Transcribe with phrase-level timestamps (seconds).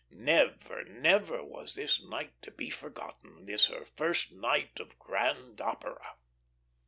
[0.09, 6.15] Never, never was this night to be forgotten, this her first night of Grand Opera.